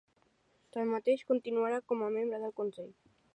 [0.77, 2.91] Tanmateix, continuarà com a membre del consell.